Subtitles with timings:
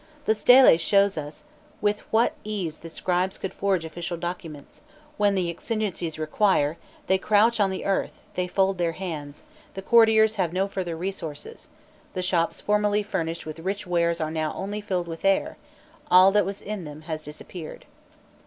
[0.25, 1.43] The stele shows us
[1.79, 4.81] with what ease the scribes could forge official documents,
[5.17, 9.43] when the exigencies of they crouch on the earth, they fold their hands;
[9.75, 11.67] the courtiers have no further resources;
[12.15, 14.49] the shops formerly furnished with rich wares are now
[14.81, 15.57] filled only with air,
[16.09, 17.85] all that was in them has disappeared.